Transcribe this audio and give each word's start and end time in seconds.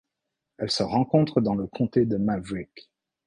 Elle 0.57 0.71
se 0.71 0.81
rencontre 0.81 1.41
dans 1.41 1.53
le 1.53 1.67
comté 1.67 2.07
de 2.07 2.17
Maverick. 2.17 2.89